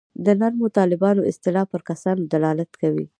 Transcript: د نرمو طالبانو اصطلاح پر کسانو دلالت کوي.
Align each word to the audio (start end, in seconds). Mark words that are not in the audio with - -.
د 0.25 0.27
نرمو 0.41 0.67
طالبانو 0.79 1.27
اصطلاح 1.31 1.65
پر 1.71 1.81
کسانو 1.89 2.21
دلالت 2.33 2.71
کوي. 2.81 3.05